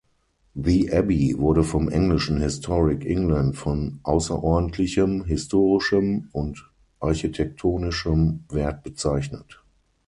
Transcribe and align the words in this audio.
The 0.55 0.89
Abbey 0.91 1.35
wurde 1.37 1.63
vom 1.63 1.87
englischen 1.87 2.41
Historic 2.41 3.05
England 3.05 3.55
von 3.55 3.99
außerordentlichem 4.01 5.25
historischem 5.25 6.27
und 6.31 6.67
architektonischem 6.99 8.43
Wert 8.49 8.81
bezeichnet. 8.81 9.61